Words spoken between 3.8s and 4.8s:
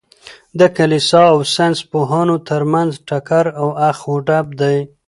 اخ و ډب دئ.